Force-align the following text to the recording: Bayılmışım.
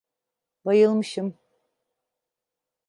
Bayılmışım. 0.65 1.37